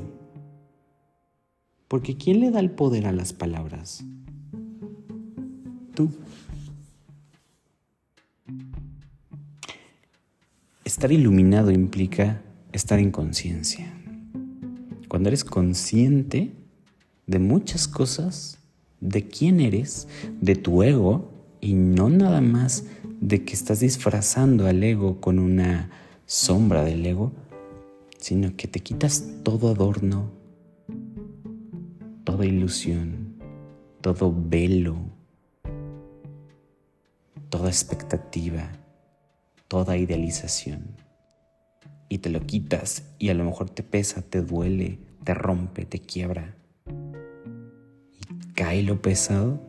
Porque 1.87 2.15
¿quién 2.15 2.39
le 2.39 2.51
da 2.51 2.59
el 2.59 2.69
poder 2.69 3.07
a 3.07 3.11
las 3.11 3.33
palabras? 3.33 4.05
Tú. 5.95 6.11
Estar 10.83 11.11
iluminado 11.11 11.71
implica 11.71 12.43
estar 12.71 12.99
en 12.99 13.09
conciencia. 13.09 13.91
Cuando 15.15 15.29
eres 15.29 15.45
consciente 15.45 16.51
de 17.25 17.39
muchas 17.39 17.87
cosas, 17.87 18.59
de 18.99 19.25
quién 19.25 19.61
eres, 19.61 20.09
de 20.41 20.57
tu 20.57 20.83
ego, 20.83 21.31
y 21.61 21.73
no 21.73 22.09
nada 22.09 22.41
más 22.41 22.83
de 23.21 23.45
que 23.45 23.53
estás 23.53 23.79
disfrazando 23.79 24.67
al 24.67 24.83
ego 24.83 25.21
con 25.21 25.39
una 25.39 25.89
sombra 26.25 26.83
del 26.83 27.05
ego, 27.05 27.31
sino 28.17 28.57
que 28.57 28.67
te 28.67 28.81
quitas 28.81 29.25
todo 29.43 29.69
adorno, 29.69 30.31
toda 32.25 32.45
ilusión, 32.45 33.37
todo 34.01 34.35
velo, 34.37 34.97
toda 37.47 37.69
expectativa, 37.69 38.69
toda 39.69 39.95
idealización. 39.95 41.04
Y 42.09 42.19
te 42.19 42.29
lo 42.29 42.41
quitas 42.45 43.03
y 43.19 43.29
a 43.29 43.33
lo 43.33 43.43
mejor 43.43 43.69
te 43.69 43.83
pesa, 43.83 44.21
te 44.21 44.41
duele, 44.41 44.99
te 45.23 45.33
rompe, 45.33 45.85
te 45.85 45.99
quiebra. 45.99 46.55
Y 48.19 48.53
cae 48.53 48.83
lo 48.83 49.01
pesado 49.01 49.59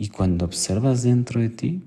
y 0.00 0.08
cuando 0.08 0.46
observas 0.46 1.02
dentro 1.02 1.42
de 1.42 1.50
ti, 1.50 1.82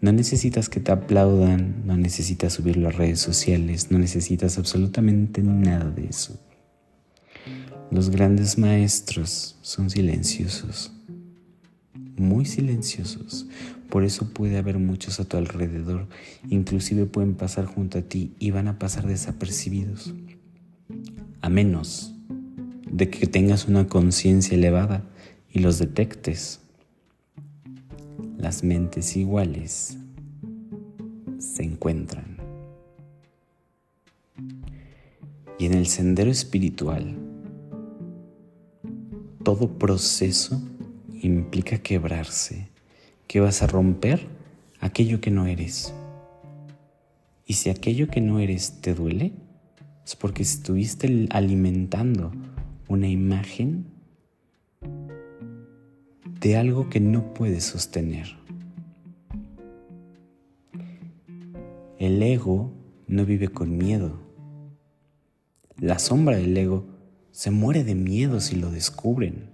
no 0.00 0.12
necesitas 0.12 0.68
que 0.68 0.78
te 0.78 0.92
aplaudan, 0.92 1.84
no 1.84 1.96
necesitas 1.96 2.52
subirlo 2.52 2.86
a 2.86 2.92
redes 2.92 3.18
sociales, 3.18 3.90
no 3.90 3.98
necesitas 3.98 4.56
absolutamente 4.56 5.42
nada 5.42 5.90
de 5.90 6.06
eso. 6.06 6.38
Los 7.90 8.10
grandes 8.10 8.58
maestros 8.58 9.58
son 9.60 9.90
silenciosos, 9.90 10.92
muy 12.16 12.44
silenciosos. 12.46 13.48
Por 13.90 14.04
eso 14.04 14.32
puede 14.32 14.56
haber 14.56 14.78
muchos 14.78 15.20
a 15.20 15.24
tu 15.24 15.36
alrededor, 15.36 16.06
inclusive 16.48 17.06
pueden 17.06 17.34
pasar 17.34 17.66
junto 17.66 17.98
a 17.98 18.02
ti 18.02 18.34
y 18.38 18.52
van 18.52 18.68
a 18.68 18.78
pasar 18.78 19.06
desapercibidos. 19.06 20.14
A 21.40 21.48
menos 21.48 22.14
de 22.90 23.10
que 23.10 23.26
tengas 23.26 23.66
una 23.66 23.86
conciencia 23.86 24.56
elevada 24.56 25.04
y 25.52 25.60
los 25.60 25.78
detectes. 25.78 26.60
Las 28.36 28.64
mentes 28.64 29.16
iguales 29.16 29.98
se 31.38 31.62
encuentran. 31.62 32.38
Y 35.58 35.66
en 35.66 35.74
el 35.74 35.86
sendero 35.86 36.30
espiritual, 36.30 37.16
todo 39.44 39.78
proceso 39.78 40.60
implica 41.22 41.78
quebrarse, 41.78 42.69
que 43.30 43.38
vas 43.38 43.62
a 43.62 43.68
romper 43.68 44.26
aquello 44.80 45.20
que 45.20 45.30
no 45.30 45.46
eres. 45.46 45.94
Y 47.46 47.52
si 47.52 47.70
aquello 47.70 48.08
que 48.08 48.20
no 48.20 48.40
eres 48.40 48.80
te 48.80 48.92
duele, 48.92 49.34
es 50.04 50.16
porque 50.16 50.42
estuviste 50.42 51.28
alimentando 51.30 52.32
una 52.88 53.06
imagen 53.06 53.86
de 56.40 56.56
algo 56.56 56.88
que 56.88 56.98
no 56.98 57.32
puedes 57.32 57.62
sostener. 57.62 58.36
El 62.00 62.20
ego 62.24 62.72
no 63.06 63.24
vive 63.24 63.46
con 63.46 63.78
miedo. 63.78 64.18
La 65.78 66.00
sombra 66.00 66.36
del 66.36 66.56
ego 66.56 66.84
se 67.30 67.52
muere 67.52 67.84
de 67.84 67.94
miedo 67.94 68.40
si 68.40 68.56
lo 68.56 68.72
descubren. 68.72 69.50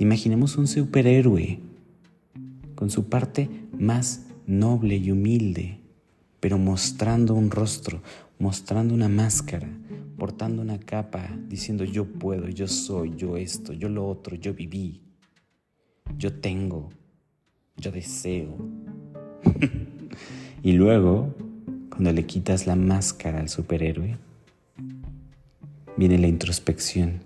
Imaginemos 0.00 0.56
un 0.56 0.66
superhéroe 0.66 1.60
con 2.74 2.88
su 2.88 3.10
parte 3.10 3.50
más 3.78 4.24
noble 4.46 4.96
y 4.96 5.10
humilde, 5.10 5.78
pero 6.40 6.56
mostrando 6.56 7.34
un 7.34 7.50
rostro, 7.50 8.00
mostrando 8.38 8.94
una 8.94 9.10
máscara, 9.10 9.68
portando 10.16 10.62
una 10.62 10.80
capa, 10.80 11.28
diciendo 11.46 11.84
yo 11.84 12.06
puedo, 12.06 12.48
yo 12.48 12.66
soy, 12.66 13.12
yo 13.14 13.36
esto, 13.36 13.74
yo 13.74 13.90
lo 13.90 14.08
otro, 14.08 14.36
yo 14.36 14.54
viví, 14.54 15.02
yo 16.16 16.32
tengo, 16.32 16.88
yo 17.76 17.92
deseo. 17.92 18.56
y 20.62 20.72
luego, 20.72 21.34
cuando 21.90 22.10
le 22.10 22.24
quitas 22.24 22.66
la 22.66 22.74
máscara 22.74 23.40
al 23.40 23.50
superhéroe, 23.50 24.16
viene 25.98 26.16
la 26.16 26.26
introspección, 26.26 27.20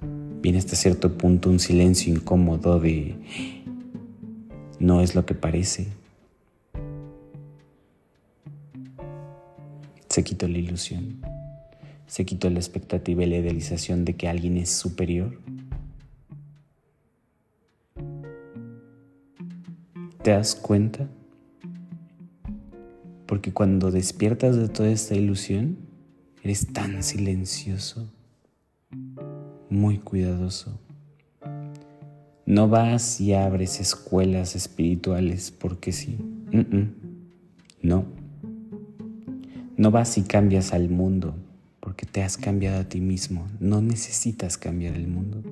viene 0.45 0.59
hasta 0.59 0.77
cierto 0.77 1.17
punto 1.17 1.49
un 1.49 1.59
silencio 1.59 2.13
incómodo 2.13 2.79
de 2.79 3.17
no 4.79 5.01
es 5.01 5.15
lo 5.15 5.25
que 5.25 5.35
parece. 5.35 5.89
Se 10.07 10.23
quitó 10.23 10.47
la 10.47 10.59
ilusión. 10.59 11.23
Se 12.07 12.27
quitó 12.27 12.51
la 12.51 12.59
expectativa 12.59 13.25
y 13.25 13.27
la 13.27 13.39
idealización 13.39 14.05
de 14.05 14.17
que 14.17 14.29
alguien 14.29 14.59
es 14.59 14.69
superior. 14.69 15.41
¿Te 20.23 20.33
das 20.33 20.55
cuenta? 20.55 21.09
Porque 23.25 23.51
cuando 23.55 23.91
despiertas 23.91 24.57
de 24.57 24.69
toda 24.69 24.91
esta 24.91 25.15
ilusión, 25.15 25.79
eres 26.43 26.71
tan 26.71 27.03
silencioso, 27.03 28.13
muy 29.75 29.99
cuidadoso. 29.99 30.79
No 32.47 32.69
vas 32.69 33.21
y 33.21 33.35
abres 33.35 33.81
escuelas 33.81 34.57
espirituales 34.57 35.51
porque 35.51 35.93
sí. 35.93 36.19
No. 37.83 38.05
No 39.77 39.91
vas 39.91 40.17
y 40.19 40.23
cambias 40.23 40.73
al 40.73 40.89
mundo 40.89 41.35
porque 41.81 42.07
te 42.07 42.23
has 42.23 42.37
cambiado 42.37 42.81
a 42.81 42.85
ti 42.85 43.01
mismo. 43.01 43.47
No 43.61 43.83
necesitas 43.83 44.57
cambiar 44.57 44.95
el 44.95 45.09
mundo. 45.09 45.43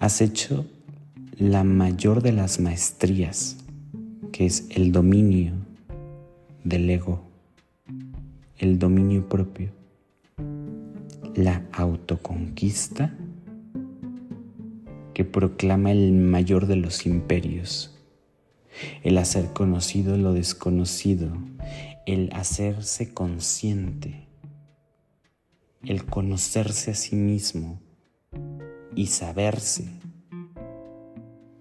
has 0.00 0.22
hecho 0.22 0.66
la 1.36 1.62
mayor 1.62 2.22
de 2.22 2.32
las 2.32 2.58
maestrías, 2.58 3.58
que 4.32 4.46
es 4.46 4.66
el 4.70 4.92
dominio 4.92 5.52
del 6.64 6.90
ego, 6.90 7.22
el 8.58 8.78
dominio 8.78 9.28
propio, 9.28 9.70
la 11.34 11.64
autoconquista 11.72 13.16
que 15.14 15.24
proclama 15.24 15.90
el 15.90 16.12
mayor 16.12 16.66
de 16.66 16.76
los 16.76 17.06
imperios, 17.06 17.96
el 19.02 19.18
hacer 19.18 19.52
conocido 19.52 20.16
lo 20.16 20.32
desconocido, 20.32 21.32
el 22.06 22.30
hacerse 22.32 23.12
consciente, 23.12 24.26
el 25.82 26.04
conocerse 26.04 26.90
a 26.90 26.94
sí 26.94 27.16
mismo 27.16 27.80
y 28.94 29.06
saberse 29.06 29.88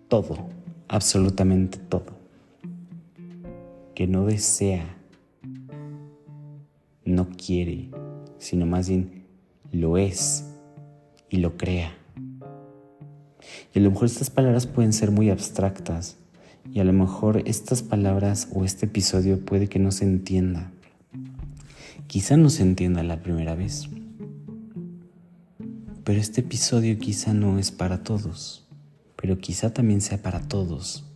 todo, 0.07 0.49
absolutamente 0.87 1.77
todo, 1.77 2.18
que 3.99 4.07
no 4.07 4.25
desea, 4.25 4.95
no 7.03 7.27
quiere, 7.31 7.89
sino 8.37 8.65
más 8.65 8.87
bien 8.87 9.25
lo 9.73 9.97
es 9.97 10.45
y 11.29 11.39
lo 11.39 11.57
crea. 11.57 11.91
Y 13.73 13.79
a 13.79 13.81
lo 13.81 13.91
mejor 13.91 14.05
estas 14.05 14.29
palabras 14.29 14.67
pueden 14.67 14.93
ser 14.93 15.11
muy 15.11 15.29
abstractas 15.29 16.15
y 16.71 16.79
a 16.79 16.85
lo 16.85 16.93
mejor 16.93 17.43
estas 17.45 17.83
palabras 17.83 18.47
o 18.53 18.63
este 18.63 18.85
episodio 18.85 19.43
puede 19.43 19.67
que 19.67 19.79
no 19.79 19.91
se 19.91 20.05
entienda. 20.05 20.71
Quizá 22.07 22.37
no 22.37 22.49
se 22.49 22.63
entienda 22.63 23.03
la 23.03 23.21
primera 23.21 23.53
vez. 23.53 23.89
Pero 26.05 26.21
este 26.21 26.39
episodio 26.39 26.97
quizá 26.99 27.33
no 27.33 27.59
es 27.59 27.71
para 27.71 28.01
todos, 28.01 28.65
pero 29.17 29.39
quizá 29.39 29.73
también 29.73 29.99
sea 29.99 30.21
para 30.21 30.47
todos, 30.47 31.08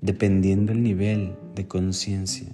dependiendo 0.00 0.72
el 0.72 0.82
nivel 0.82 1.34
de 1.54 1.66
conciencia. 1.66 2.48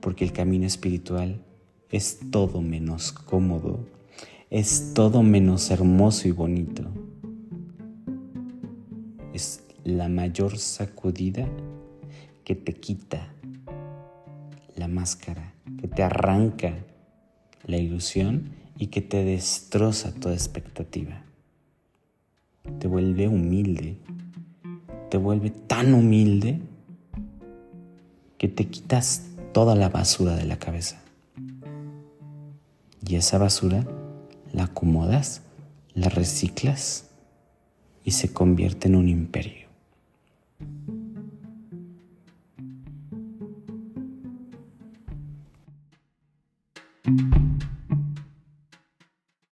Porque 0.00 0.24
el 0.24 0.32
camino 0.32 0.66
espiritual 0.66 1.42
es 1.90 2.18
todo 2.30 2.62
menos 2.62 3.12
cómodo, 3.12 3.86
es 4.50 4.92
todo 4.94 5.22
menos 5.22 5.70
hermoso 5.70 6.28
y 6.28 6.32
bonito. 6.32 6.84
Es 9.32 9.64
la 9.84 10.08
mayor 10.08 10.58
sacudida 10.58 11.48
que 12.44 12.54
te 12.54 12.72
quita 12.72 13.32
la 14.76 14.88
máscara, 14.88 15.54
que 15.80 15.88
te 15.88 16.02
arranca 16.02 16.74
la 17.66 17.76
ilusión 17.76 18.50
y 18.76 18.88
que 18.88 19.00
te 19.00 19.24
destroza 19.24 20.12
toda 20.12 20.34
expectativa. 20.34 21.24
Te 22.78 22.88
vuelve 22.88 23.28
humilde, 23.28 23.96
te 25.12 25.18
vuelve 25.18 25.50
tan 25.50 25.92
humilde 25.92 26.58
que 28.38 28.48
te 28.48 28.68
quitas 28.68 29.26
toda 29.52 29.74
la 29.74 29.90
basura 29.90 30.36
de 30.36 30.46
la 30.46 30.58
cabeza. 30.58 31.02
Y 33.06 33.16
esa 33.16 33.36
basura 33.36 33.84
la 34.54 34.64
acomodas, 34.64 35.42
la 35.92 36.08
reciclas 36.08 37.10
y 38.06 38.12
se 38.12 38.32
convierte 38.32 38.88
en 38.88 38.96
un 38.96 39.10
imperio. 39.10 39.61